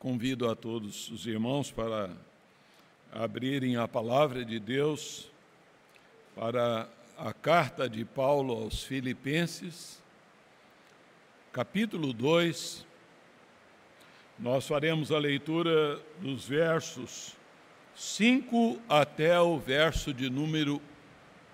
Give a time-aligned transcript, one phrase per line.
[0.00, 2.08] Convido a todos os irmãos para
[3.12, 5.30] abrirem a palavra de Deus
[6.34, 6.88] para
[7.18, 10.02] a carta de Paulo aos Filipenses,
[11.52, 12.86] capítulo 2.
[14.38, 17.36] Nós faremos a leitura dos versos
[17.94, 20.80] 5 até o verso de número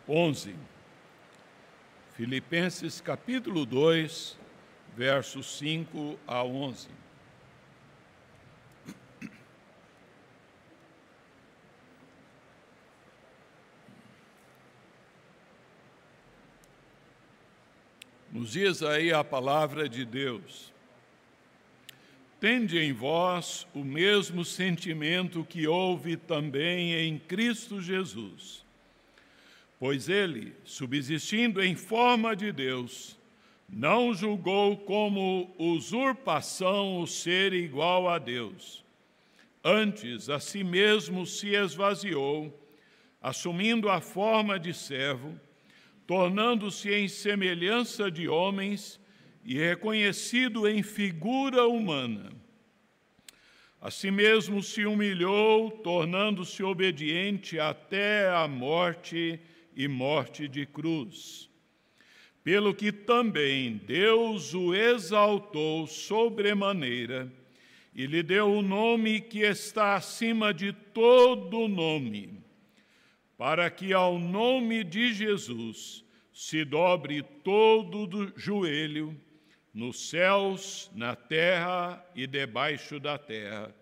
[0.08, 0.54] 11.
[2.14, 4.38] Filipenses capítulo 2,
[4.96, 7.05] versos 5 a 11.
[18.36, 20.71] Nos diz aí a palavra de Deus.
[22.39, 28.63] Tende em vós o mesmo sentimento que houve também em Cristo Jesus.
[29.79, 33.19] Pois ele, subsistindo em forma de Deus,
[33.67, 38.84] não julgou como usurpação o ser igual a Deus.
[39.64, 42.55] Antes, a si mesmo se esvaziou,
[43.22, 45.41] assumindo a forma de servo
[46.06, 49.00] tornando-se em semelhança de homens
[49.44, 52.30] e reconhecido em figura humana.
[53.80, 59.38] A si mesmo se humilhou, tornando-se obediente até a morte
[59.74, 61.50] e morte de cruz.
[62.42, 67.30] Pelo que também Deus o exaltou sobremaneira
[67.94, 72.45] e lhe deu o nome que está acima de todo nome
[73.36, 79.18] para que ao nome de Jesus se dobre todo do joelho,
[79.72, 83.74] nos céus, na terra e debaixo da terra,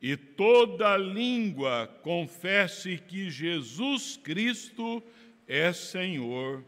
[0.00, 5.02] e toda língua confesse que Jesus Cristo
[5.48, 6.64] é Senhor,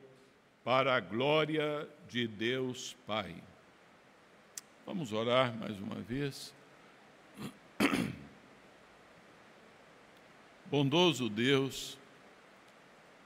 [0.64, 3.36] para a glória de Deus Pai.
[4.84, 6.54] Vamos orar mais uma vez.
[10.70, 11.98] Bondoso Deus,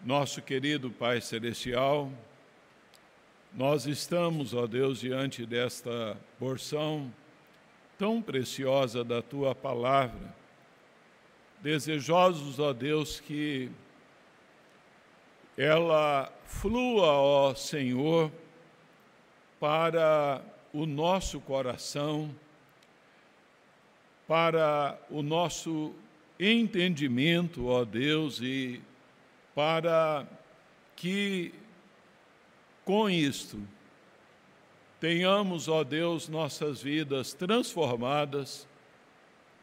[0.04, 2.10] nosso querido Pai Celestial,
[3.52, 7.12] nós estamos, ó Deus, diante desta porção
[7.98, 10.34] tão preciosa da tua palavra,
[11.60, 13.70] desejosos, ó Deus, que
[15.54, 18.32] ela flua, ó Senhor,
[19.58, 20.40] para
[20.72, 22.34] o nosso coração,
[24.26, 25.94] para o nosso
[26.38, 28.80] entendimento, ó Deus, e
[29.60, 30.26] para
[30.96, 31.52] que
[32.82, 33.60] com isto
[34.98, 38.66] tenhamos, ó Deus, nossas vidas transformadas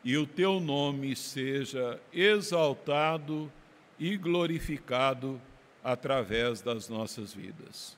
[0.04, 3.52] e o teu nome seja exaltado
[3.98, 5.42] e glorificado
[5.84, 7.98] através das nossas vidas.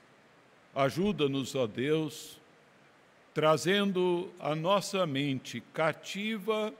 [0.74, 2.40] Ajuda-nos, ó Deus,
[3.34, 6.72] trazendo a nossa mente cativa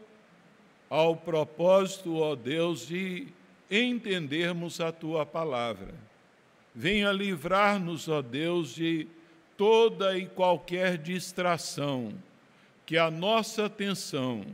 [0.88, 3.28] ao propósito, ó Deus, de
[3.70, 5.94] entendermos a tua palavra.
[6.74, 9.06] Venha livrar-nos, ó Deus, de
[9.56, 12.14] toda e qualquer distração,
[12.86, 14.44] que a nossa atenção,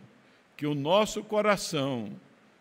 [0.56, 2.10] que o nosso coração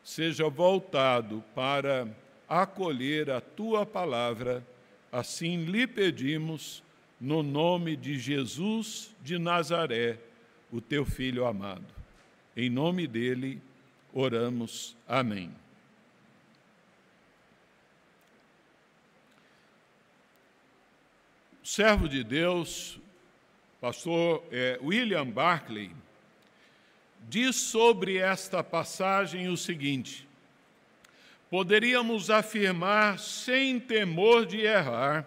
[0.04, 2.08] seja voltado para
[2.48, 4.66] acolher a tua palavra,
[5.12, 6.84] assim lhe pedimos,
[7.20, 10.20] no nome de Jesus de Nazaré,
[10.72, 11.86] o teu filho amado.
[12.56, 13.62] Em nome dele,
[14.14, 14.96] oramos.
[15.08, 15.65] Amém.
[21.66, 23.00] Servo de Deus,
[23.82, 25.90] pastor é, William Barclay,
[27.28, 30.28] diz sobre esta passagem o seguinte:
[31.50, 35.26] poderíamos afirmar, sem temor de errar,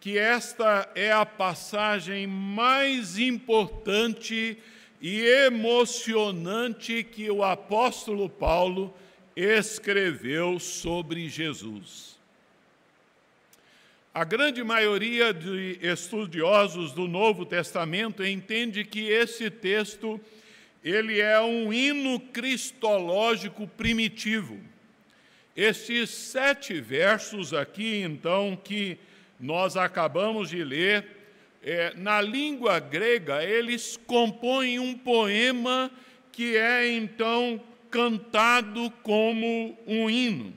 [0.00, 4.56] que esta é a passagem mais importante
[5.02, 8.94] e emocionante que o apóstolo Paulo
[9.36, 12.17] escreveu sobre Jesus.
[14.14, 20.20] A grande maioria de estudiosos do Novo Testamento entende que esse texto
[20.82, 24.58] ele é um hino cristológico primitivo.
[25.54, 28.98] Estes sete versos aqui, então, que
[29.38, 31.06] nós acabamos de ler,
[31.62, 35.90] é, na língua grega, eles compõem um poema
[36.32, 40.54] que é, então, cantado como um hino.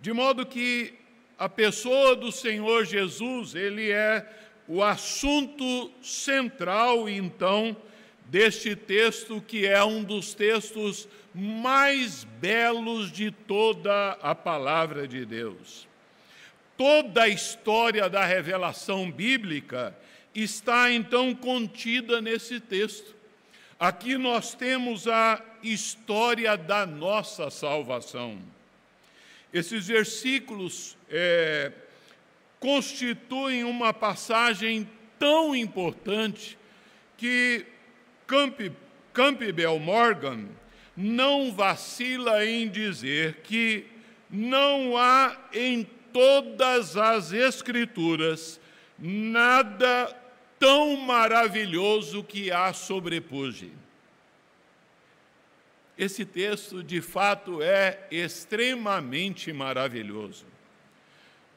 [0.00, 0.97] De modo que
[1.38, 4.26] a pessoa do Senhor Jesus, ele é
[4.66, 7.76] o assunto central, então,
[8.26, 15.86] deste texto, que é um dos textos mais belos de toda a palavra de Deus.
[16.76, 19.96] Toda a história da revelação bíblica
[20.34, 23.14] está então contida nesse texto.
[23.78, 28.38] Aqui nós temos a história da nossa salvação.
[29.52, 31.72] Esses versículos é,
[32.60, 34.88] constituem uma passagem
[35.18, 36.58] tão importante
[37.16, 37.66] que
[38.26, 38.60] Camp,
[39.12, 40.46] Campbell Morgan
[40.96, 43.86] não vacila em dizer que
[44.30, 48.60] não há em todas as Escrituras
[48.98, 50.14] nada
[50.58, 53.72] tão maravilhoso que a sobrepuge.
[55.96, 60.46] Esse texto, de fato, é extremamente maravilhoso.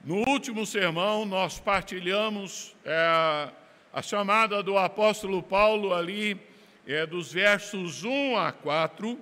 [0.03, 3.49] No último sermão, nós partilhamos é,
[3.93, 6.41] a chamada do apóstolo Paulo ali,
[6.87, 9.19] é, dos versos 1 a 4,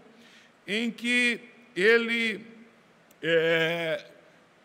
[0.65, 1.41] em que
[1.75, 2.45] ele
[3.21, 4.05] é,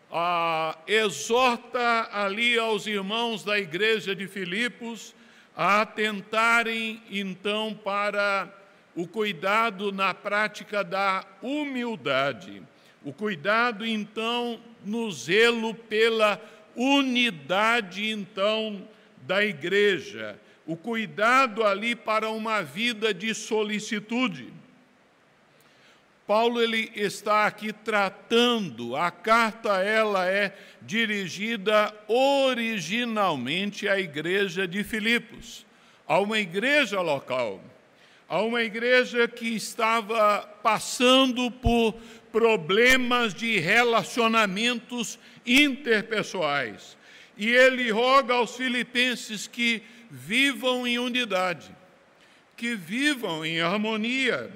[0.09, 5.13] a, exorta ali aos irmãos da igreja de Filipos
[5.53, 8.47] a atentarem então para
[8.95, 12.63] o cuidado na prática da humildade,
[13.03, 16.41] o cuidado então no zelo pela
[16.75, 18.87] unidade então
[19.23, 24.53] da igreja, o cuidado ali para uma vida de solicitude.
[26.27, 35.65] Paulo ele está aqui tratando, a carta ela é dirigida originalmente à igreja de Filipos,
[36.07, 37.61] a uma igreja local,
[38.27, 41.93] a uma igreja que estava passando por
[42.31, 46.97] problemas de relacionamentos interpessoais.
[47.37, 51.75] E ele roga aos filipenses que vivam em unidade,
[52.55, 54.51] que vivam em harmonia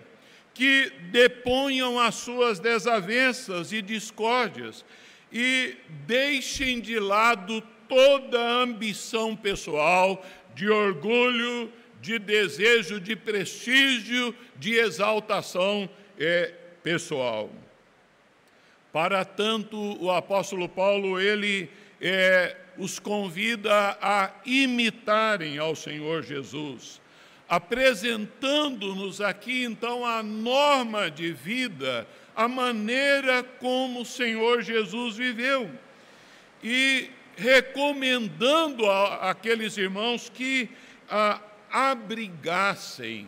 [0.59, 4.83] que deponham as suas desavenças e discórdias
[5.31, 5.73] e
[6.05, 10.21] deixem de lado toda ambição pessoal,
[10.53, 16.53] de orgulho, de desejo de prestígio, de exaltação é,
[16.83, 17.49] pessoal.
[18.91, 21.69] Para tanto, o apóstolo Paulo ele
[22.01, 26.99] é, os convida a imitarem ao Senhor Jesus
[27.49, 35.67] apresentando-nos aqui então a norma de vida, a maneira como o Senhor Jesus viveu.
[36.63, 40.69] E recomendando a, aqueles irmãos que
[41.09, 41.41] a,
[41.71, 43.27] abrigassem,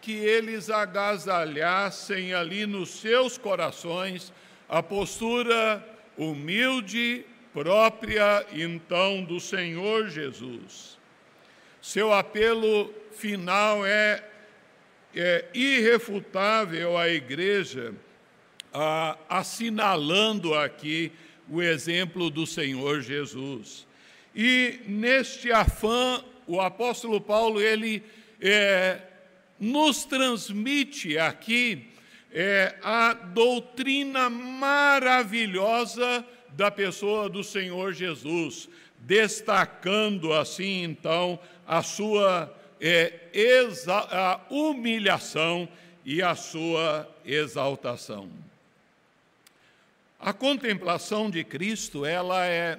[0.00, 4.32] que eles agasalhassem ali nos seus corações
[4.68, 5.82] a postura
[6.16, 10.98] humilde, própria então do Senhor Jesus.
[11.80, 14.22] Seu apelo final é,
[15.14, 17.94] é irrefutável à igreja,
[19.28, 21.12] assinalando aqui
[21.48, 23.86] o exemplo do Senhor Jesus.
[24.34, 28.02] E neste afã, o apóstolo Paulo ele
[28.40, 29.00] é,
[29.58, 31.86] nos transmite aqui
[32.32, 38.68] é, a doutrina maravilhosa da pessoa do Senhor Jesus,
[38.98, 43.12] destacando assim então a sua é,
[43.88, 45.68] a humilhação
[46.04, 48.28] e a sua exaltação.
[50.20, 52.78] A contemplação de Cristo ela é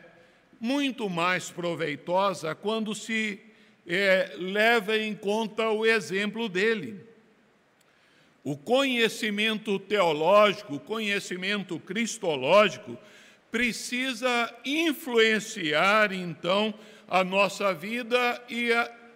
[0.59, 3.39] muito mais proveitosa quando se
[3.87, 6.99] é, leva em conta o exemplo dele.
[8.43, 12.97] O conhecimento teológico, o conhecimento cristológico,
[13.51, 16.73] precisa influenciar, então,
[17.07, 18.69] a nossa vida e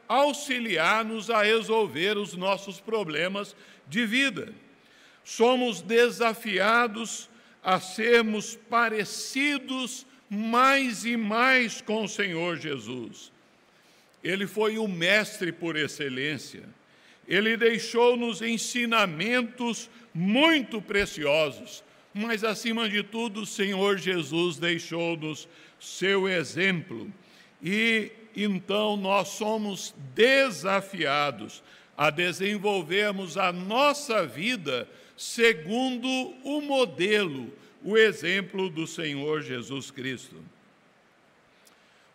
[0.07, 3.55] auxiliar-nos a resolver os nossos problemas
[3.88, 4.53] de vida.
[5.23, 7.29] Somos desafiados
[7.63, 13.31] a sermos parecidos mais e mais com o Senhor Jesus.
[14.23, 16.63] Ele foi o mestre por excelência.
[17.27, 21.83] Ele deixou-nos ensinamentos muito preciosos,
[22.13, 25.47] mas acima de tudo, o Senhor Jesus deixou-nos
[25.79, 27.11] seu exemplo.
[27.63, 31.63] E então nós somos desafiados
[31.97, 36.07] a desenvolvermos a nossa vida segundo
[36.43, 40.38] o modelo, o exemplo do Senhor Jesus Cristo.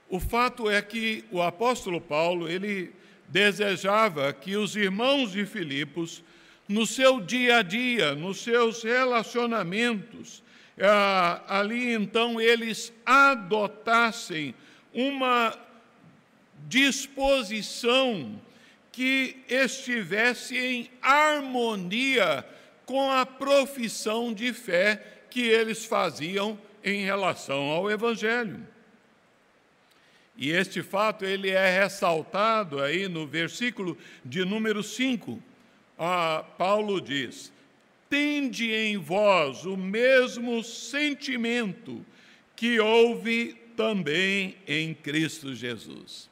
[0.08, 2.92] O fato é que o apóstolo Paulo, ele
[3.28, 6.22] desejava que os irmãos de Filipos,
[6.68, 10.42] no seu dia a dia, nos seus relacionamentos,
[10.80, 14.54] ah, ali então eles adotassem
[14.92, 15.56] uma
[16.68, 18.40] disposição
[18.90, 22.44] que estivesse em harmonia
[22.86, 28.73] com a profissão de fé que eles faziam em relação ao evangelho.
[30.36, 35.40] E este fato ele é ressaltado aí no versículo de número 5,
[35.98, 37.52] ah, Paulo diz:
[38.08, 42.04] tende em vós o mesmo sentimento
[42.56, 46.30] que houve também em Cristo Jesus.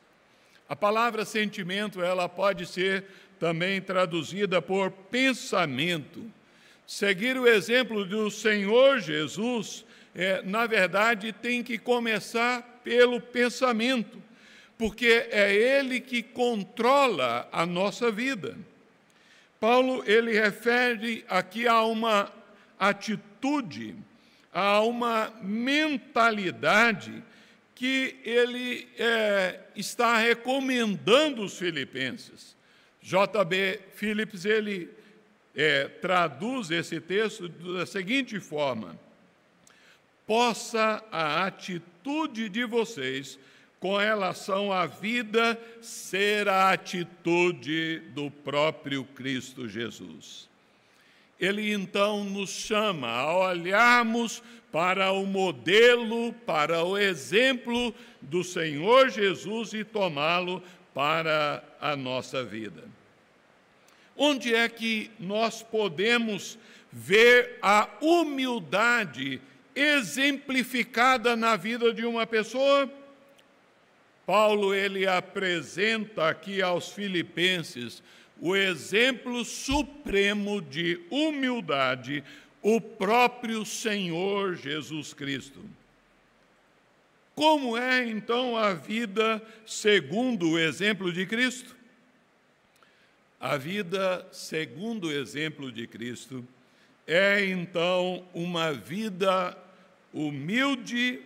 [0.68, 3.04] A palavra sentimento, ela pode ser
[3.38, 6.24] também traduzida por pensamento.
[6.86, 14.22] Seguir o exemplo do Senhor Jesus, é, na verdade, tem que começar pelo pensamento,
[14.76, 18.56] porque é ele que controla a nossa vida.
[19.60, 22.32] Paulo ele refere aqui a uma
[22.78, 23.94] atitude,
[24.52, 27.22] a uma mentalidade
[27.74, 32.56] que ele é, está recomendando os filipenses.
[33.00, 33.80] J.B.
[33.94, 34.90] Phillips ele
[35.54, 38.98] é, traduz esse texto da seguinte forma:
[40.26, 41.91] possa a atitude
[42.50, 43.38] de vocês
[43.78, 50.48] com relação à vida ser a atitude do próprio Cristo Jesus.
[51.38, 59.72] Ele então nos chama a olharmos para o modelo, para o exemplo do Senhor Jesus
[59.74, 60.62] e tomá-lo
[60.94, 62.84] para a nossa vida.
[64.16, 66.58] Onde é que nós podemos
[66.92, 69.40] ver a humildade
[69.74, 72.90] exemplificada na vida de uma pessoa?
[74.26, 78.02] Paulo ele apresenta aqui aos filipenses
[78.40, 82.24] o exemplo supremo de humildade,
[82.60, 85.60] o próprio Senhor Jesus Cristo.
[87.34, 91.74] Como é então a vida segundo o exemplo de Cristo?
[93.40, 96.46] A vida segundo o exemplo de Cristo
[97.06, 99.56] é então uma vida
[100.12, 101.20] humilde,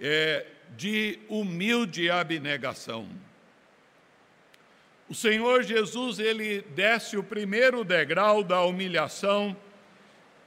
[0.00, 3.08] é, de humilde abnegação.
[5.08, 9.54] O Senhor Jesus, ele desce o primeiro degrau da humilhação,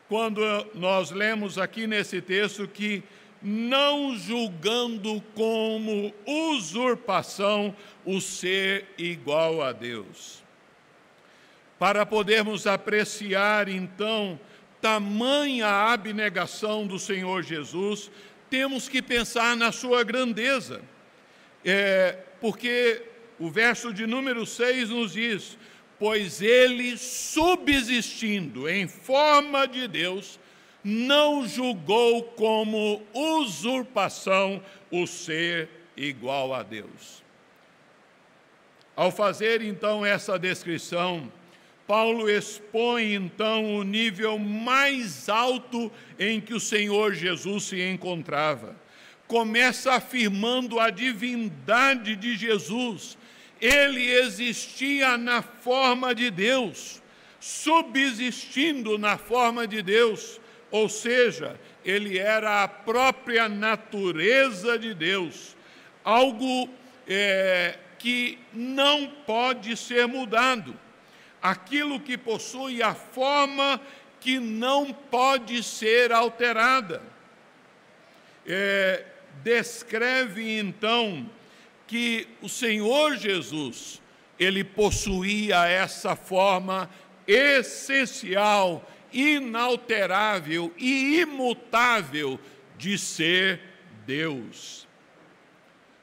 [0.10, 0.41] quando
[0.74, 3.03] nós lemos aqui nesse texto que,
[3.41, 10.44] não julgando como usurpação o ser igual a Deus.
[11.77, 14.39] Para podermos apreciar, então,
[14.86, 18.12] tamanha abnegação do Senhor Jesus,
[18.51, 20.80] temos que pensar na sua grandeza.
[21.63, 23.01] É, porque
[23.39, 25.58] o verso de número 6 nos diz:
[25.98, 30.39] Pois ele, subsistindo em forma de Deus,
[30.84, 37.24] não julgou como usurpação o ser igual a Deus.
[38.96, 41.32] Ao fazer então essa descrição,
[41.88, 48.75] Paulo expõe então o nível mais alto em que o Senhor Jesus se encontrava.
[49.27, 53.18] Começa afirmando a divindade de Jesus.
[53.62, 57.01] Ele existia na forma de Deus,
[57.39, 65.56] subsistindo na forma de Deus, ou seja, ele era a própria natureza de Deus,
[66.04, 66.68] algo
[67.08, 70.85] é, que não pode ser mudado
[71.50, 73.80] aquilo que possui a forma
[74.20, 77.04] que não pode ser alterada.
[78.48, 79.06] É,
[79.44, 81.30] descreve então
[81.86, 84.02] que o Senhor Jesus,
[84.40, 86.90] ele possuía essa forma
[87.28, 88.84] essencial,
[89.14, 92.40] inalterável e imutável
[92.75, 93.62] de ser
[94.08, 94.88] Deus.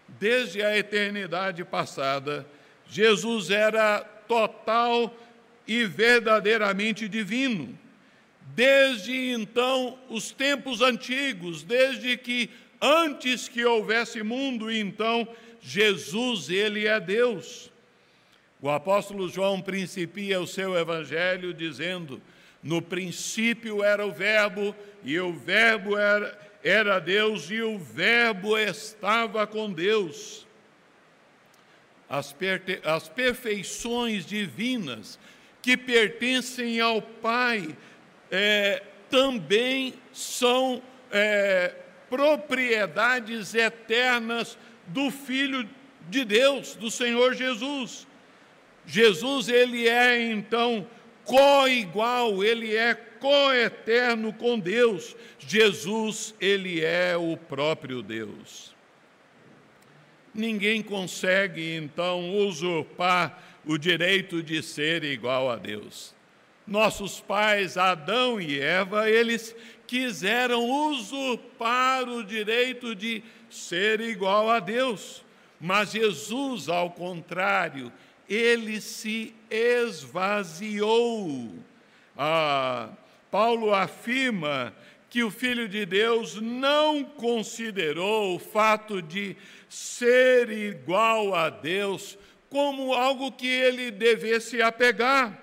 [0.07, 2.47] Desde a eternidade passada,
[2.87, 5.13] Jesus era total
[5.67, 7.79] e verdadeiramente divino.
[8.55, 12.51] Desde então, os tempos antigos, desde que
[12.81, 15.27] antes que houvesse mundo, então
[15.61, 17.71] Jesus, ele é Deus.
[18.61, 22.21] O apóstolo João principia o seu evangelho dizendo:
[22.63, 29.47] No princípio era o Verbo, e o Verbo era, era Deus, e o Verbo estava
[29.47, 30.47] com Deus.
[32.09, 32.35] As,
[32.85, 35.19] as perfeições divinas
[35.63, 37.77] que pertencem ao Pai
[38.31, 41.75] é, também são é,
[42.11, 45.69] propriedades eternas do Filho
[46.09, 48.07] de Deus, do Senhor Jesus.
[48.85, 50.87] Jesus, ele é então
[51.25, 55.15] co-igual, ele é co-eterno com Deus.
[55.39, 58.75] Jesus, ele é o próprio Deus.
[60.35, 66.15] Ninguém consegue então usurpar o direito de ser igual a Deus.
[66.67, 69.55] Nossos pais, Adão e Eva, eles
[69.87, 75.25] quiseram usurpar o direito de ser igual a Deus.
[75.61, 77.93] Mas Jesus, ao contrário,
[78.29, 81.53] ele se esvaziou.
[82.17, 82.91] Ah,
[83.31, 84.75] Paulo afirma
[85.11, 89.37] que o Filho de Deus não considerou o fato de
[89.69, 92.17] ser igual a Deus
[92.53, 95.43] como algo que ele devesse apegar.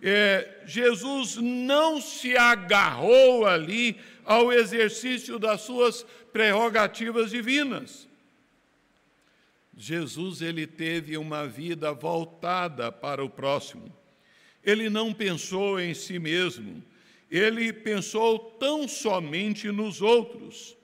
[0.00, 8.06] É, Jesus não se agarrou ali ao exercício das suas prerrogativas divinas.
[9.76, 13.92] Jesus ele teve uma vida voltada para o próximo.
[14.62, 16.84] Ele não pensou em si mesmo
[17.30, 20.76] ele pensou tão somente nos outros.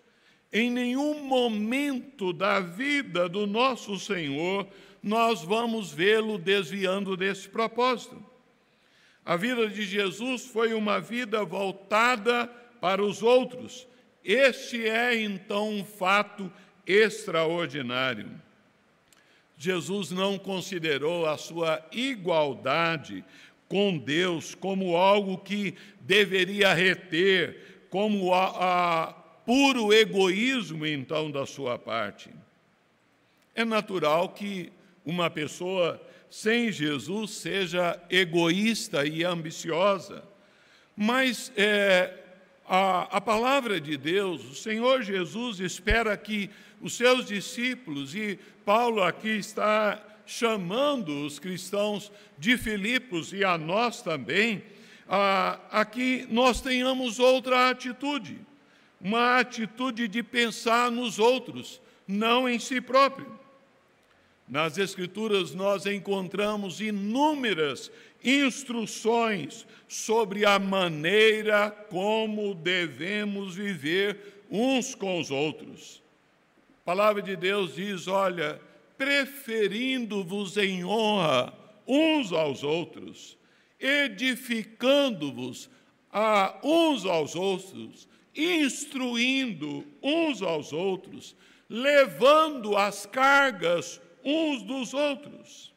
[0.53, 4.67] Em nenhum momento da vida do nosso Senhor
[5.03, 8.23] nós vamos vê-lo desviando desse propósito.
[9.25, 12.47] A vida de Jesus foi uma vida voltada
[12.81, 13.87] para os outros.
[14.25, 16.53] Este é então um fato
[16.87, 18.31] extraordinário.
[19.57, 23.25] Jesus não considerou a sua igualdade
[23.69, 31.79] com Deus como algo que deveria reter, como a, a puro egoísmo, então, da sua
[31.79, 32.31] parte.
[33.55, 34.73] É natural que
[35.05, 40.23] uma pessoa sem Jesus seja egoísta e ambiciosa,
[40.97, 42.15] mas é,
[42.67, 46.49] a, a palavra de Deus, o Senhor Jesus espera que
[46.81, 54.01] os seus discípulos, e Paulo aqui está chamando os cristãos de Filipos e a nós
[54.03, 54.63] também,
[55.09, 58.39] a, a que nós tenhamos outra atitude,
[59.01, 63.40] uma atitude de pensar nos outros, não em si próprio.
[64.51, 67.89] Nas Escrituras nós encontramos inúmeras
[68.23, 76.03] instruções sobre a maneira como devemos viver uns com os outros.
[76.83, 78.61] A palavra de Deus diz: olha,
[78.99, 81.55] preferindo-vos em honra
[81.87, 83.39] uns aos outros,
[83.79, 85.71] edificando-vos
[86.13, 91.37] a uns aos outros, instruindo uns aos outros,
[91.69, 95.73] levando as cargas uns dos outros.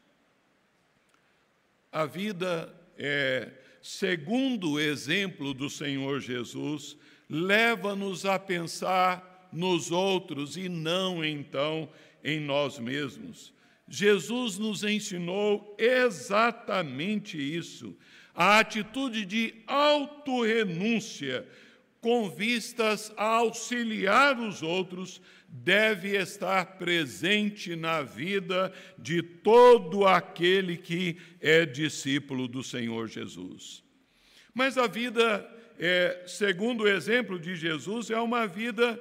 [1.92, 3.52] A vida é,
[3.82, 6.98] segundo o exemplo do Senhor Jesus,
[7.30, 11.90] leva-nos a pensar nos outros e não então
[12.24, 13.54] em nós mesmos.
[13.88, 17.96] Jesus nos ensinou exatamente isso,
[18.34, 21.46] a atitude de autorrenúncia
[22.00, 25.22] com vistas a auxiliar os outros
[25.56, 33.84] deve estar presente na vida de todo aquele que é discípulo do Senhor Jesus.
[34.52, 39.00] Mas a vida, é, segundo o exemplo de Jesus, é uma vida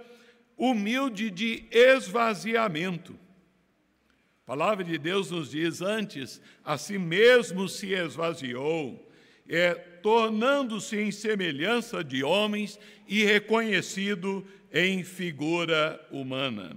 [0.54, 3.18] humilde de esvaziamento.
[4.42, 9.10] A palavra de Deus nos diz antes, a si mesmo se esvaziou,
[9.48, 16.76] é, tornando-se em semelhança de homens e reconhecido em figura humana.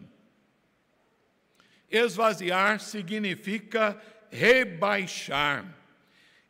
[1.89, 5.65] Esvaziar significa rebaixar.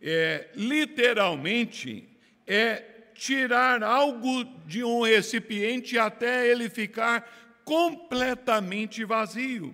[0.01, 2.07] É, literalmente,
[2.47, 9.73] é tirar algo de um recipiente até ele ficar completamente vazio.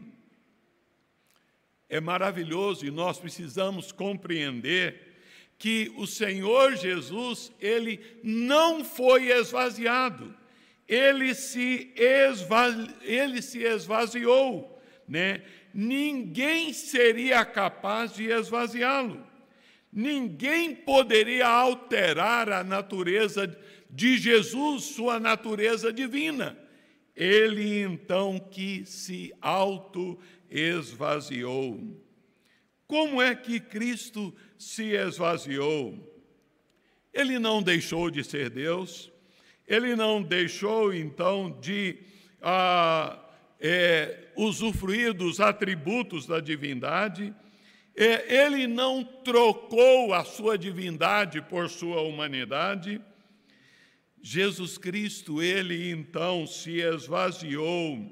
[1.89, 5.11] É maravilhoso e nós precisamos compreender
[5.57, 10.35] que o Senhor Jesus, ele não foi esvaziado,
[10.91, 11.91] ele se,
[13.01, 15.41] ele se esvaziou, né?
[15.73, 19.25] Ninguém seria capaz de esvaziá-lo.
[19.89, 23.47] Ninguém poderia alterar a natureza
[23.89, 26.59] de Jesus, sua natureza divina.
[27.15, 31.79] Ele então que se auto-esvaziou.
[32.85, 36.11] Como é que Cristo se esvaziou?
[37.13, 39.10] Ele não deixou de ser Deus,
[39.71, 41.97] ele não deixou então de
[42.41, 43.17] ah,
[43.57, 47.33] é, usufruir dos atributos da divindade,
[47.95, 52.99] é, ele não trocou a sua divindade por sua humanidade.
[54.21, 58.11] Jesus Cristo, ele então se esvaziou,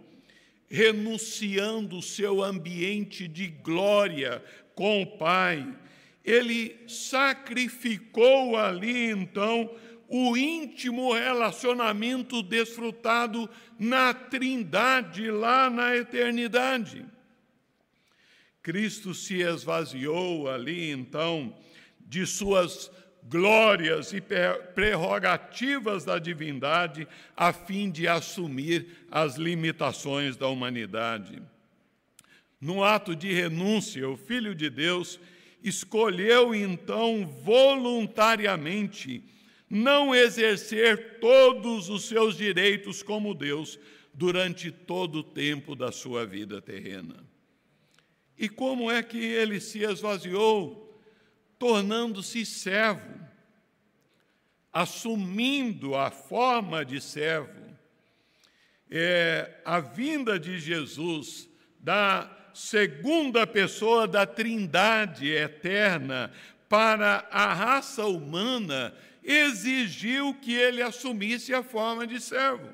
[0.69, 4.41] renunciando o seu ambiente de glória
[4.73, 5.67] com o Pai.
[6.23, 9.69] Ele sacrificou ali então
[10.09, 17.05] o íntimo relacionamento desfrutado na Trindade, lá na eternidade.
[18.63, 21.55] Cristo se esvaziou ali, então,
[21.99, 22.91] de suas
[23.23, 24.19] glórias e
[24.73, 31.39] prerrogativas da divindade, a fim de assumir as limitações da humanidade.
[32.59, 35.19] No ato de renúncia, o Filho de Deus
[35.63, 39.23] escolheu então voluntariamente
[39.69, 43.79] não exercer todos os seus direitos como Deus
[44.13, 47.23] durante todo o tempo da sua vida terrena.
[48.37, 50.99] E como é que ele se esvaziou?
[51.59, 53.19] Tornando-se servo,
[54.71, 57.59] assumindo a forma de servo.
[58.89, 61.47] É, a vinda de Jesus,
[61.79, 66.31] da segunda pessoa da Trindade eterna,
[66.67, 68.95] para a raça humana,
[69.29, 72.67] exigiu que ele assumisse a forma de servo,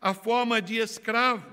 [0.00, 1.46] a forma de escravo.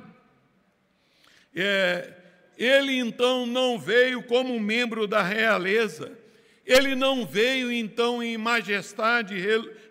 [1.53, 2.15] É,
[2.57, 6.17] ele então não veio como membro da realeza,
[6.65, 9.35] ele não veio então em majestade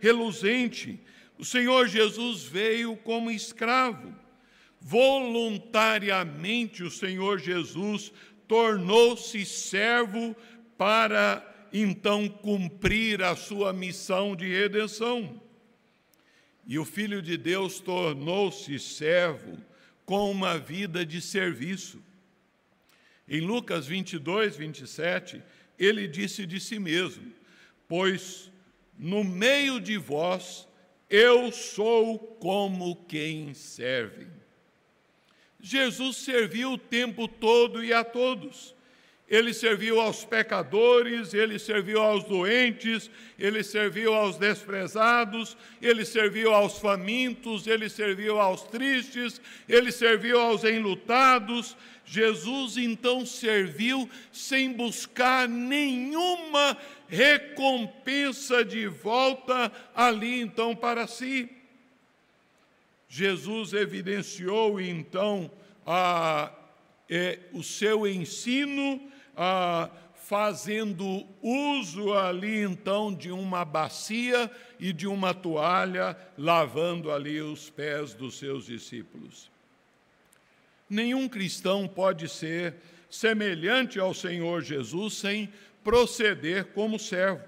[0.01, 0.99] reluzente.
[1.39, 4.13] O Senhor Jesus veio como escravo.
[4.81, 8.13] Voluntariamente o Senhor Jesus
[8.49, 10.35] tornou-se servo
[10.77, 15.41] para então cumprir a sua missão de redenção.
[16.67, 19.59] E o Filho de Deus tornou-se servo
[20.05, 22.03] com uma vida de serviço.
[23.27, 25.43] Em Lucas 22, 27,
[25.79, 27.33] ele disse de si mesmo:
[27.87, 28.51] Pois
[28.99, 30.67] no meio de vós
[31.09, 34.27] eu sou como quem serve.
[35.61, 38.75] Jesus serviu o tempo todo e a todos
[39.29, 46.79] ele serviu aos pecadores, ele serviu aos doentes, ele serviu aos desprezados, ele serviu aos
[46.79, 49.39] famintos, ele serviu aos tristes,
[49.69, 51.77] ele serviu aos enlutados.
[52.07, 56.75] Jesus então serviu sem buscar nenhuma
[57.07, 61.51] recompensa de volta ali então para si.
[63.11, 65.51] Jesus evidenciou então
[65.87, 66.51] a,
[67.11, 69.01] é, o seu ensino
[69.39, 77.71] ah, fazendo uso ali então de uma bacia e de uma toalha, lavando ali os
[77.71, 79.49] pés dos seus discípulos.
[80.91, 82.75] Nenhum cristão pode ser
[83.09, 85.51] semelhante ao Senhor Jesus sem
[85.85, 87.43] proceder como servo.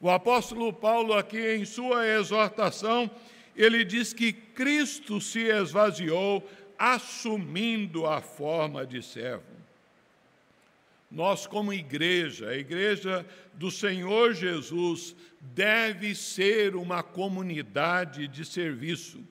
[0.00, 3.10] O apóstolo Paulo, aqui em sua exortação,
[3.54, 6.46] ele diz que Cristo se esvaziou
[6.78, 9.55] assumindo a forma de servo.
[11.10, 19.24] Nós, como igreja, a igreja do Senhor Jesus, deve ser uma comunidade de serviço.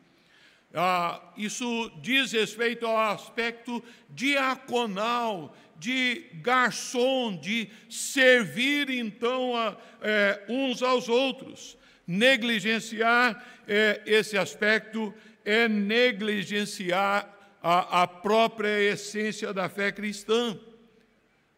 [0.73, 10.81] Ah, isso diz respeito ao aspecto diaconal, de garçom, de servir então a, é, uns
[10.81, 11.77] aos outros.
[12.07, 17.29] Negligenciar é, esse aspecto é negligenciar
[17.61, 20.57] a, a própria essência da fé cristã.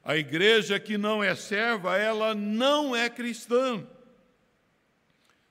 [0.07, 3.85] A igreja que não é serva, ela não é cristã.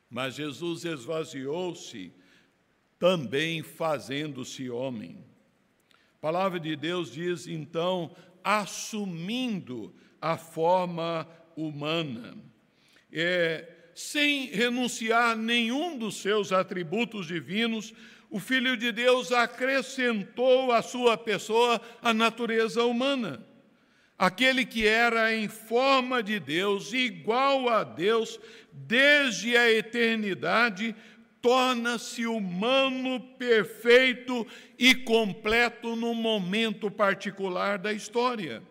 [0.09, 2.11] Mas Jesus esvaziou-se
[2.99, 5.23] também fazendo-se homem.
[5.92, 12.35] A palavra de Deus diz então, assumindo a forma humana,
[13.12, 17.92] é, sem renunciar nenhum dos seus atributos divinos,
[18.31, 23.55] o Filho de Deus acrescentou à sua pessoa a natureza humana.
[24.18, 28.40] Aquele que era em forma de Deus, igual a Deus,
[28.72, 30.96] desde a eternidade,
[31.42, 34.46] torna-se humano perfeito
[34.79, 38.62] e completo no momento particular da história.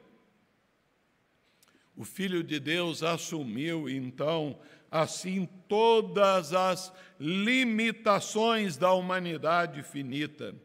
[1.95, 4.59] O Filho de Deus assumiu, então,
[4.91, 10.55] assim, todas as limitações da humanidade finita.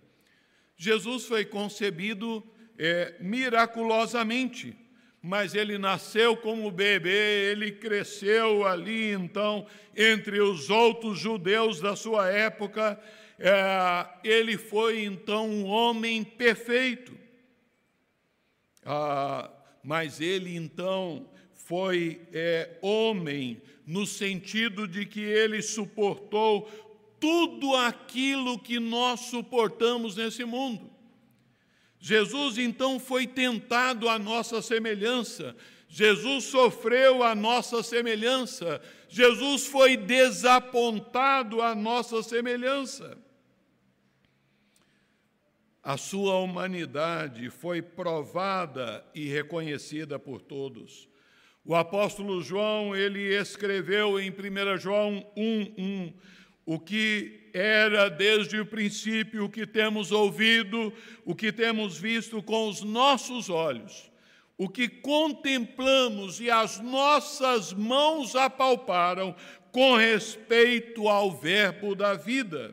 [0.76, 2.42] Jesus foi concebido
[2.80, 4.74] é, miraculosamente.
[5.22, 12.30] Mas ele nasceu como bebê, ele cresceu ali, então, entre os outros judeus da sua
[12.30, 12.98] época,
[13.38, 17.14] é, ele foi então um homem perfeito.
[18.82, 19.50] Ah,
[19.84, 26.62] mas ele então foi é, homem no sentido de que ele suportou
[27.20, 30.90] tudo aquilo que nós suportamos nesse mundo.
[32.00, 35.54] Jesus então foi tentado à nossa semelhança,
[35.86, 43.18] Jesus sofreu a nossa semelhança, Jesus foi desapontado à nossa semelhança.
[45.82, 51.08] A sua humanidade foi provada e reconhecida por todos.
[51.64, 56.14] O apóstolo João, ele escreveu em 1 João 1:1,
[56.72, 60.92] o que era desde o princípio, o que temos ouvido,
[61.24, 64.08] o que temos visto com os nossos olhos,
[64.56, 69.34] o que contemplamos e as nossas mãos apalparam
[69.72, 72.72] com respeito ao Verbo da vida.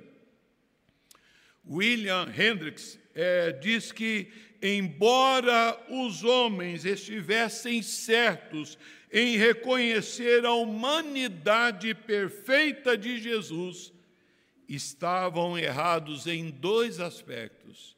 [1.67, 4.31] William Hendricks é, diz que,
[4.61, 8.77] embora os homens estivessem certos
[9.11, 13.93] em reconhecer a humanidade perfeita de Jesus,
[14.67, 17.95] estavam errados em dois aspectos.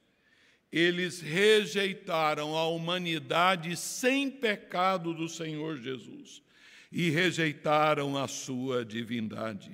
[0.72, 6.44] Eles rejeitaram a humanidade sem pecado do Senhor Jesus
[6.92, 9.72] e rejeitaram a sua divindade.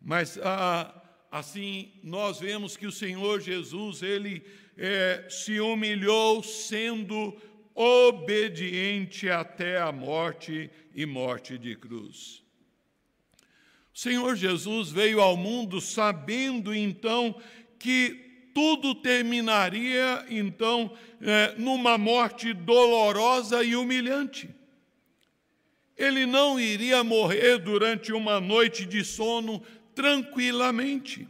[0.00, 1.00] Mas ah,
[1.30, 4.42] assim nós vemos que o Senhor Jesus ele
[4.76, 7.36] é, se humilhou sendo
[7.80, 12.42] obediente até a morte e morte de cruz.
[13.94, 17.40] O Senhor Jesus veio ao mundo sabendo então
[17.78, 24.50] que tudo terminaria então é, numa morte dolorosa e humilhante.
[25.96, 29.62] Ele não iria morrer durante uma noite de sono
[29.94, 31.28] tranquilamente.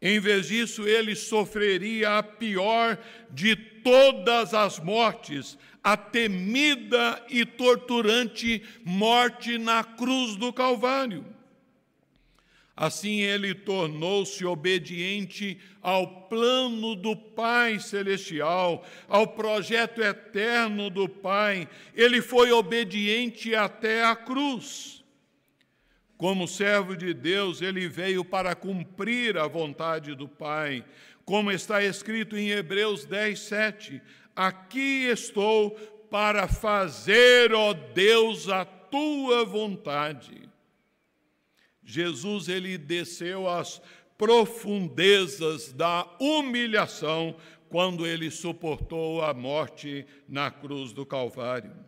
[0.00, 2.98] Em vez disso, ele sofreria a pior
[3.30, 11.24] de todas as mortes, a temida e torturante morte na cruz do Calvário.
[12.76, 21.68] Assim ele tornou-se obediente ao plano do Pai Celestial, ao projeto eterno do Pai.
[21.92, 24.97] Ele foi obediente até a cruz.
[26.18, 30.84] Como servo de Deus, ele veio para cumprir a vontade do Pai,
[31.24, 34.02] como está escrito em Hebreus 10, 7.
[34.34, 35.70] Aqui estou
[36.10, 40.48] para fazer, ó Deus, a tua vontade.
[41.84, 43.80] Jesus, ele desceu às
[44.18, 47.36] profundezas da humilhação
[47.68, 51.87] quando ele suportou a morte na cruz do Calvário.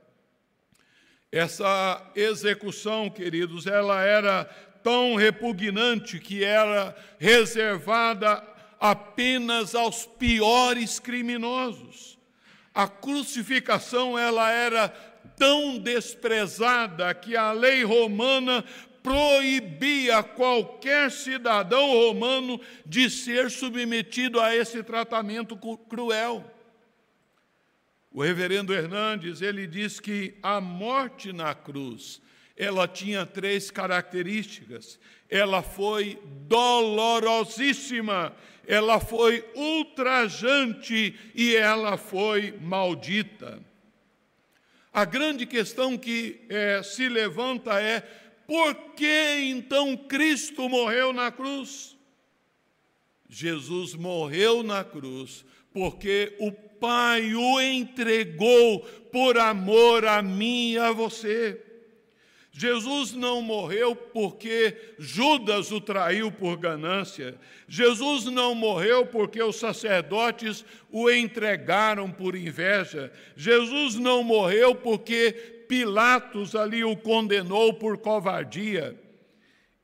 [1.33, 4.45] Essa execução, queridos, ela era
[4.83, 8.43] tão repugnante que era reservada
[8.81, 12.19] apenas aos piores criminosos.
[12.75, 14.89] A crucificação ela era
[15.37, 18.65] tão desprezada que a lei romana
[19.03, 25.57] proibia qualquer cidadão romano de ser submetido a esse tratamento
[25.89, 26.45] cruel.
[28.13, 32.21] O reverendo Hernandes, ele diz que a morte na cruz,
[32.57, 34.99] ela tinha três características.
[35.29, 36.19] Ela foi
[36.49, 38.35] dolorosíssima,
[38.67, 43.63] ela foi ultrajante e ela foi maldita.
[44.93, 48.01] A grande questão que é, se levanta é:
[48.45, 51.97] por que então Cristo morreu na cruz?
[53.29, 58.81] Jesus morreu na cruz porque o Pai o entregou
[59.13, 61.61] por amor a mim e a você.
[62.53, 67.39] Jesus não morreu porque Judas o traiu por ganância.
[67.69, 73.13] Jesus não morreu porque os sacerdotes o entregaram por inveja.
[73.37, 75.33] Jesus não morreu porque
[75.69, 78.99] Pilatos ali o condenou por covardia.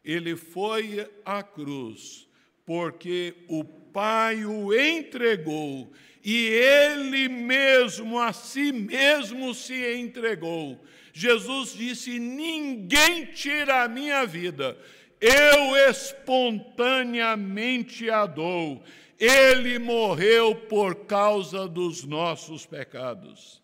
[0.05, 2.27] Ele foi à cruz
[2.67, 5.91] porque o Pai o entregou
[6.29, 10.85] e ele mesmo a si mesmo se entregou.
[11.13, 14.77] Jesus disse: Ninguém tira a minha vida,
[15.21, 18.83] eu espontaneamente a dou.
[19.17, 23.63] Ele morreu por causa dos nossos pecados.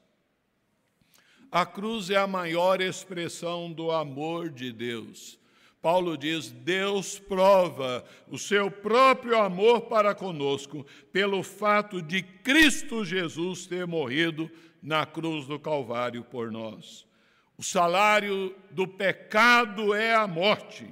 [1.50, 5.36] A cruz é a maior expressão do amor de Deus.
[5.82, 13.66] Paulo diz: Deus prova o seu próprio amor para conosco pelo fato de Cristo Jesus
[13.66, 14.48] ter morrido
[14.80, 17.04] na cruz do Calvário por nós.
[17.58, 20.86] O salário do pecado é a morte.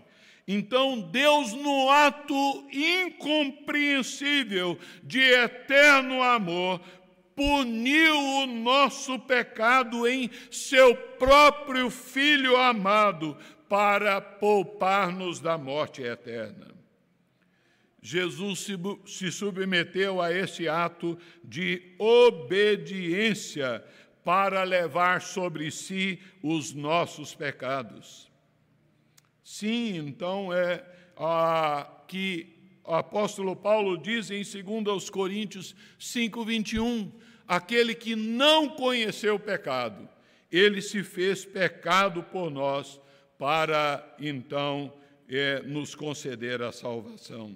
[0.46, 2.34] Então, Deus, no ato
[2.72, 6.80] incompreensível de eterno amor,
[7.36, 13.36] puniu o nosso pecado em seu próprio Filho amado,
[13.70, 16.74] para poupar-nos da morte eterna.
[18.02, 18.66] Jesus
[19.06, 23.84] se, submeteu a esse ato de obediência
[24.24, 28.28] para levar sobre si os nossos pecados.
[29.44, 30.84] Sim, então é
[31.16, 37.12] a, que o apóstolo Paulo diz em 2 Coríntios 5, 21,
[37.46, 40.08] aquele que não conheceu o pecado,
[40.50, 43.00] ele se fez pecado por nós,
[43.40, 44.92] para então
[45.26, 47.54] é, nos conceder a salvação.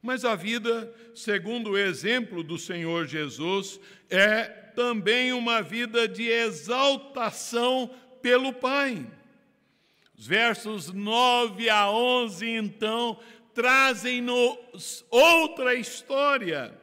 [0.00, 7.90] Mas a vida, segundo o exemplo do Senhor Jesus, é também uma vida de exaltação
[8.22, 9.04] pelo Pai.
[10.16, 13.18] Os versos 9 a 11, então,
[13.52, 16.78] trazem-nos outra história.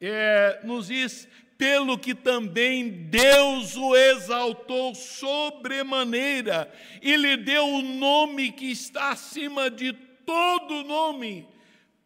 [0.00, 8.52] É, nos diz, pelo que também Deus o exaltou sobremaneira e lhe deu o nome
[8.52, 11.48] que está acima de todo nome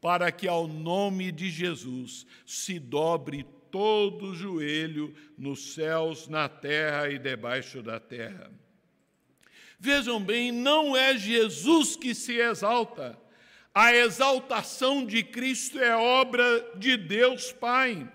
[0.01, 7.09] para que ao nome de Jesus se dobre todo o joelho nos céus, na terra
[7.09, 8.51] e debaixo da terra.
[9.79, 13.19] Vejam bem, não é Jesus que se exalta.
[13.75, 18.11] A exaltação de Cristo é obra de Deus Pai.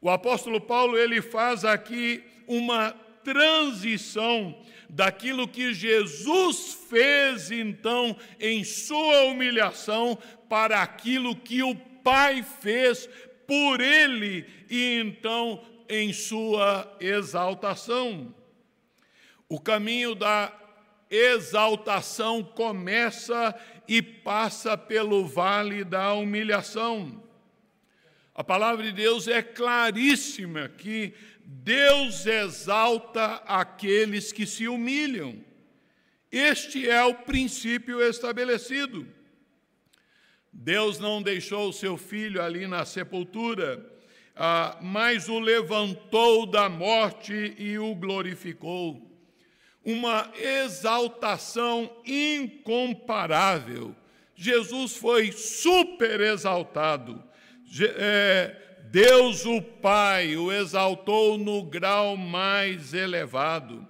[0.00, 4.56] O apóstolo Paulo ele faz aqui uma transição
[4.88, 10.16] daquilo que Jesus fez então em sua humilhação
[10.48, 13.08] para aquilo que o Pai fez
[13.46, 18.32] por ele e então em sua exaltação.
[19.48, 20.52] O caminho da
[21.10, 23.54] exaltação começa
[23.88, 27.25] e passa pelo vale da humilhação.
[28.38, 35.42] A palavra de Deus é claríssima que Deus exalta aqueles que se humilham.
[36.30, 39.08] Este é o princípio estabelecido.
[40.52, 43.82] Deus não deixou o seu filho ali na sepultura,
[44.36, 49.18] ah, mas o levantou da morte e o glorificou.
[49.82, 53.96] Uma exaltação incomparável.
[54.34, 57.25] Jesus foi super exaltado.
[57.96, 58.54] É,
[58.90, 63.86] Deus o Pai o exaltou no grau mais elevado.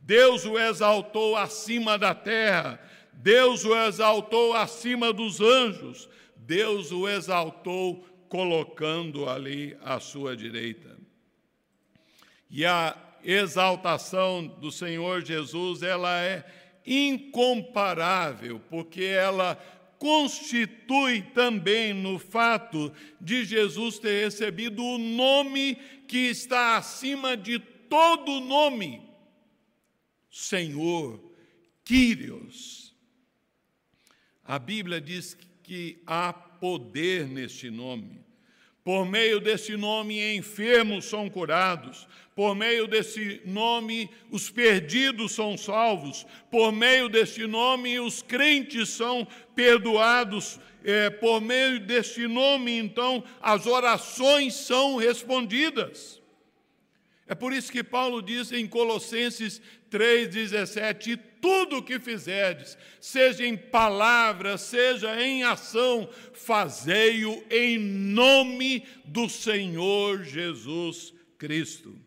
[0.00, 2.80] Deus o exaltou acima da terra
[3.20, 10.96] Deus o exaltou acima dos anjos, Deus o exaltou colocando ali à sua direita.
[12.48, 16.44] E a exaltação do Senhor Jesus, ela é
[16.86, 19.58] incomparável, porque ela
[19.98, 28.40] constitui também no fato de Jesus ter recebido o nome que está acima de todo
[28.40, 29.02] nome,
[30.30, 31.20] Senhor,
[31.84, 32.94] Quírios.
[34.44, 38.24] A Bíblia diz que há poder neste nome.
[38.84, 42.08] Por meio desse nome, enfermos são curados.
[42.38, 46.24] Por meio desse nome, os perdidos são salvos.
[46.48, 50.60] Por meio deste nome, os crentes são perdoados.
[50.84, 56.22] É, por meio deste nome, então, as orações são respondidas.
[57.26, 63.56] É por isso que Paulo diz em Colossenses 3,17: tudo o que fizerdes, seja em
[63.56, 72.06] palavra, seja em ação, fazei-o em nome do Senhor Jesus Cristo.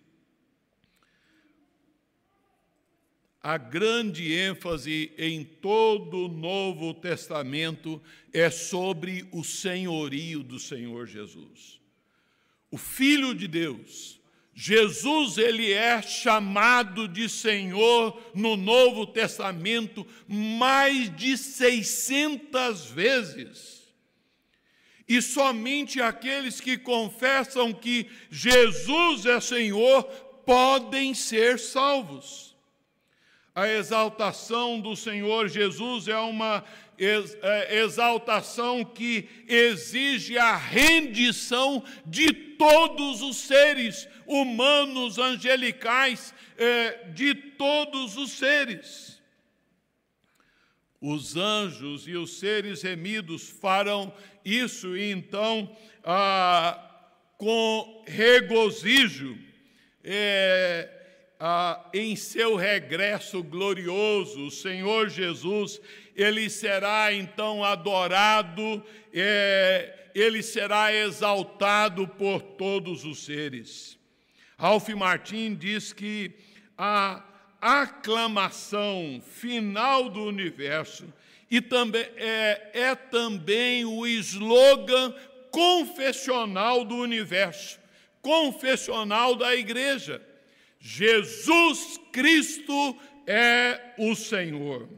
[3.43, 7.99] A grande ênfase em todo o Novo Testamento
[8.31, 11.81] é sobre o senhorio do Senhor Jesus.
[12.69, 14.19] O Filho de Deus,
[14.53, 23.81] Jesus ele é chamado de Senhor no Novo Testamento mais de 600 vezes.
[25.07, 30.03] E somente aqueles que confessam que Jesus é Senhor
[30.45, 32.50] podem ser salvos.
[33.53, 36.63] A exaltação do Senhor Jesus é uma
[36.97, 48.15] é, exaltação que exige a rendição de todos os seres humanos, angelicais, é, de todos
[48.15, 49.19] os seres.
[51.01, 54.13] Os anjos e os seres remidos farão
[54.45, 56.79] isso, e então, ah,
[57.37, 59.37] com regozijo,
[60.03, 61.00] é,
[61.43, 65.81] ah, em seu regresso glorioso, o Senhor Jesus,
[66.15, 73.97] ele será então adorado, é, ele será exaltado por todos os seres.
[74.55, 76.31] Ralph Martin diz que
[76.77, 77.25] a
[77.59, 81.11] aclamação final do universo
[81.49, 85.11] e também é, é também o slogan
[85.49, 87.79] confessional do universo,
[88.21, 90.21] confessional da igreja.
[90.81, 94.89] Jesus Cristo é o Senhor.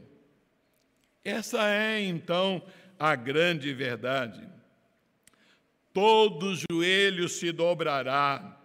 [1.24, 2.60] Essa é então
[2.98, 4.42] a grande verdade.
[5.92, 8.58] Todo joelho se dobrará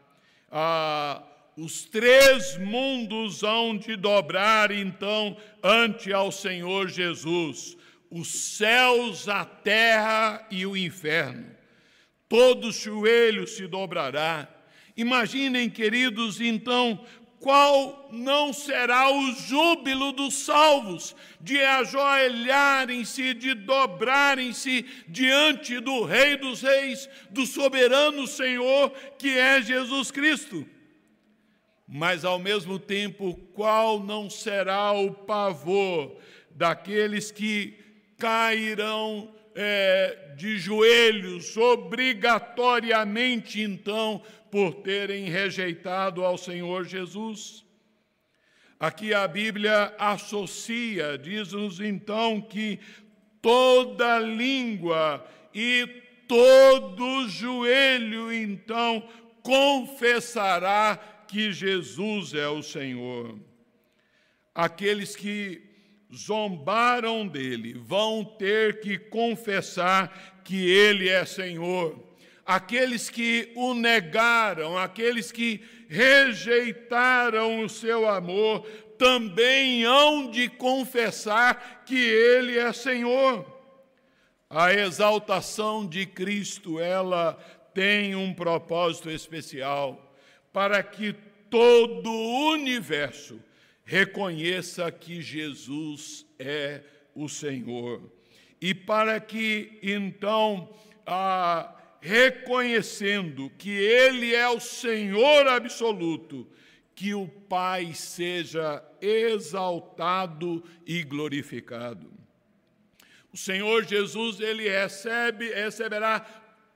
[0.51, 1.23] ah,
[1.55, 7.77] os três mundos hão de dobrar então ante ao Senhor Jesus.
[8.11, 11.45] os céus, a terra e o inferno.
[12.27, 14.47] Todo joelho se dobrará.
[14.99, 16.99] Imaginem, queridos, então,
[17.39, 26.61] qual não será o júbilo dos salvos de ajoelharem-se, de dobrarem-se diante do Rei dos
[26.61, 30.67] Reis, do soberano Senhor que é Jesus Cristo.
[31.87, 36.17] Mas ao mesmo tempo, qual não será o pavor
[36.51, 37.79] daqueles que
[38.17, 47.65] cairão é, de joelhos, obrigatoriamente então, por terem rejeitado ao Senhor Jesus.
[48.79, 52.79] Aqui a Bíblia associa, diz-nos então que
[53.41, 55.85] toda língua e
[56.25, 59.05] todo joelho então
[59.43, 60.95] confessará
[61.27, 63.37] que Jesus é o Senhor.
[64.55, 65.68] Aqueles que
[66.13, 72.09] zombaram dele vão ter que confessar que ele é Senhor
[72.49, 78.65] aqueles que o negaram, aqueles que rejeitaram o seu amor,
[78.97, 83.45] também hão de confessar que Ele é Senhor.
[84.49, 87.33] A exaltação de Cristo, ela
[87.71, 90.11] tem um propósito especial
[90.51, 91.13] para que
[91.51, 93.39] todo o universo
[93.89, 96.81] reconheça que Jesus é
[97.15, 97.99] o Senhor.
[98.61, 100.69] E para que então
[101.07, 106.47] a reconhecendo que Ele é o Senhor absoluto,
[106.93, 112.13] que o Pai seja exaltado e glorificado.
[113.33, 116.19] O Senhor Jesus, ele recebe, receberá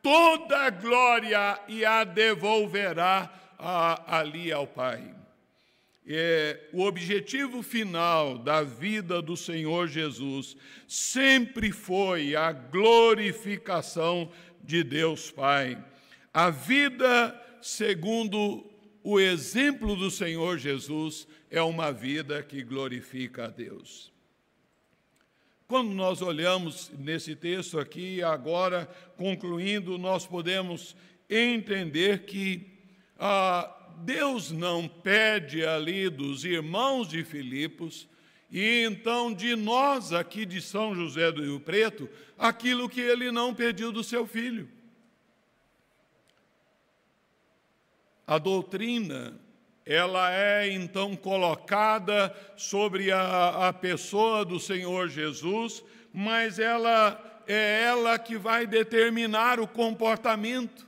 [0.02, 5.23] toda a glória e a devolverá a, ali ao Pai.
[6.06, 14.30] É, o objetivo final da vida do Senhor Jesus sempre foi a glorificação
[14.62, 15.82] de Deus Pai.
[16.34, 18.70] A vida segundo
[19.02, 24.12] o exemplo do Senhor Jesus é uma vida que glorifica a Deus.
[25.68, 28.86] Quando nós olhamos nesse texto aqui, agora
[29.18, 30.96] concluindo, nós podemos
[31.30, 32.74] entender que
[33.18, 38.08] ah, Deus não pede ali dos irmãos de Filipos
[38.52, 43.54] e então de nós aqui de São José do Rio Preto, aquilo que ele não
[43.54, 44.70] pediu do seu filho.
[48.28, 49.34] A doutrina,
[49.86, 55.84] ela é então colocada sobre a, a pessoa do Senhor Jesus,
[56.14, 60.88] mas ela é ela que vai determinar o comportamento.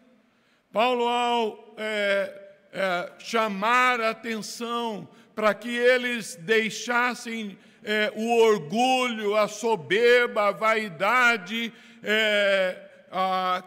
[0.72, 2.45] Paulo, ao é,
[2.76, 11.72] é, chamar atenção para que eles deixassem é, o orgulho, a soberba, a vaidade.
[12.04, 12.78] É,
[13.10, 13.64] a,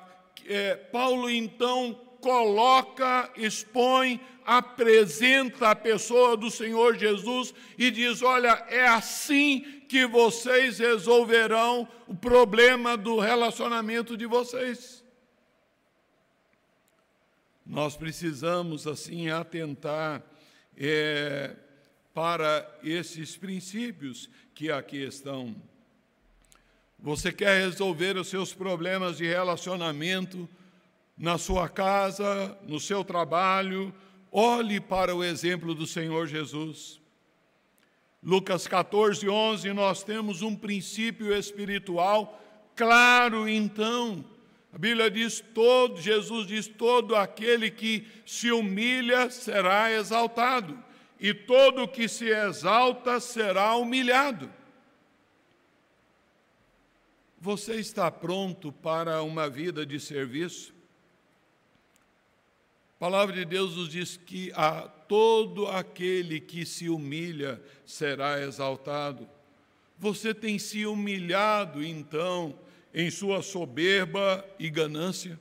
[0.46, 8.86] é, Paulo então coloca, expõe, apresenta a pessoa do Senhor Jesus e diz: Olha, é
[8.86, 15.02] assim que vocês resolverão o problema do relacionamento de vocês.
[17.68, 20.22] Nós precisamos, assim, atentar
[20.74, 21.54] é,
[22.14, 25.54] para esses princípios que aqui estão.
[26.98, 30.48] Você quer resolver os seus problemas de relacionamento
[31.16, 33.94] na sua casa, no seu trabalho,
[34.32, 36.98] olhe para o exemplo do Senhor Jesus.
[38.22, 42.42] Lucas 14, 11, nós temos um princípio espiritual
[42.74, 44.24] claro, então.
[44.72, 50.82] A Bíblia diz: todo, Jesus diz: todo aquele que se humilha será exaltado,
[51.18, 54.52] e todo que se exalta será humilhado.
[57.40, 60.74] Você está pronto para uma vida de serviço?
[62.96, 69.28] A palavra de Deus nos diz que a todo aquele que se humilha será exaltado.
[69.96, 72.58] Você tem se humilhado, então,
[72.99, 75.38] em sua soberba e ganância?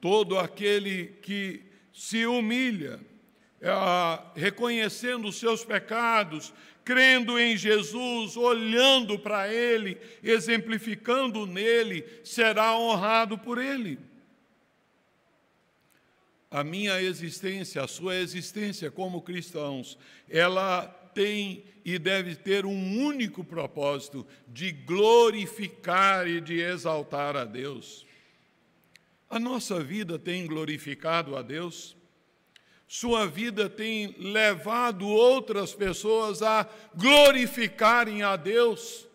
[0.00, 2.98] Todo aquele que se humilha,
[3.60, 3.70] é,
[4.34, 13.58] reconhecendo os seus pecados, crendo em Jesus, olhando para Ele, exemplificando nele, será honrado por
[13.58, 13.98] Ele.
[16.50, 23.44] A minha existência, a sua existência como cristãos, ela tem e deve ter um único
[23.44, 28.06] propósito: de glorificar e de exaltar a Deus.
[29.28, 31.96] A nossa vida tem glorificado a Deus?
[32.88, 39.08] Sua vida tem levado outras pessoas a glorificarem a Deus?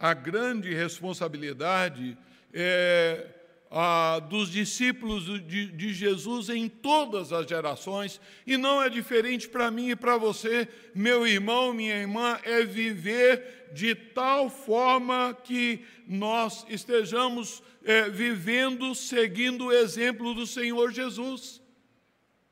[0.00, 2.16] a grande responsabilidade
[2.54, 3.26] é,
[3.70, 9.70] a, dos discípulos de, de Jesus em todas as gerações, e não é diferente para
[9.70, 16.66] mim e para você, meu irmão, minha irmã, é viver de tal forma que nós
[16.68, 21.62] estejamos é, vivendo seguindo o exemplo do Senhor Jesus.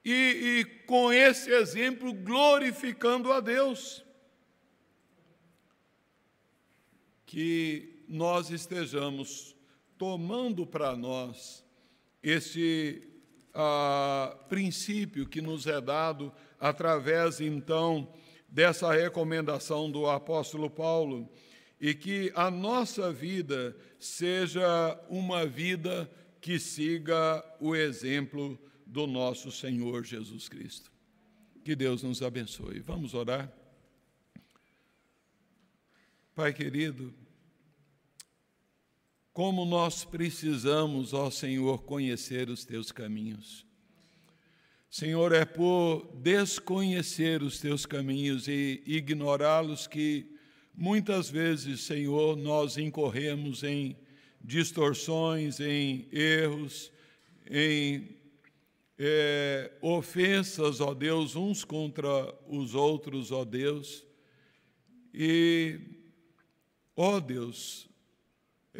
[0.05, 0.13] E,
[0.61, 4.05] e com esse exemplo glorificando a Deus.
[7.27, 9.58] Que nós estejamos
[9.99, 11.65] tomando para nós
[12.23, 13.03] esse
[13.53, 18.13] ah, princípio que nos é dado através, então,
[18.49, 21.29] dessa recomendação do apóstolo Paulo,
[21.81, 30.05] e que a nossa vida seja uma vida que siga o exemplo do nosso Senhor
[30.05, 30.91] Jesus Cristo.
[31.65, 32.81] Que Deus nos abençoe.
[32.81, 33.53] Vamos orar.
[36.35, 37.13] Pai querido,
[39.39, 43.65] como nós precisamos, ó Senhor, conhecer os teus caminhos.
[44.91, 50.27] Senhor, é por desconhecer os teus caminhos e ignorá-los que
[50.75, 53.97] muitas vezes, Senhor, nós incorremos em
[54.43, 56.91] distorções, em erros,
[57.49, 58.17] em
[58.99, 64.05] é, ofensas, ó Deus, uns contra os outros, ó Deus.
[65.15, 65.79] E,
[66.97, 67.88] ó Deus,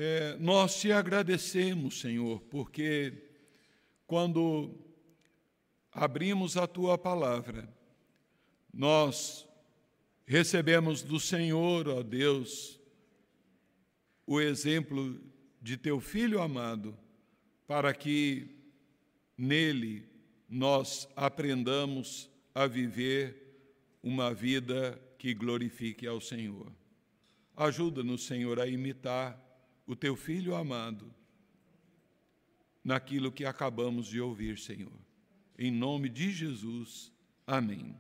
[0.01, 3.13] é, nós te agradecemos, Senhor, porque
[4.07, 4.73] quando
[5.91, 7.69] abrimos a tua palavra,
[8.73, 9.45] nós
[10.25, 12.79] recebemos do Senhor, ó Deus,
[14.25, 15.21] o exemplo
[15.61, 16.97] de teu filho amado,
[17.67, 18.57] para que
[19.37, 20.09] nele
[20.49, 26.73] nós aprendamos a viver uma vida que glorifique ao Senhor.
[27.57, 29.48] Ajuda-nos, Senhor, a imitar
[29.89, 31.13] o teu filho amado
[32.85, 34.93] naquilo que acabamos de ouvir, Senhor.
[35.59, 37.11] Em nome de Jesus,
[37.47, 37.97] amém.